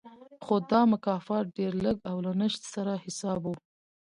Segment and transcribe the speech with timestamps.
[0.43, 3.53] خو دا مکافات ډېر لږ او له نشت سره حساب و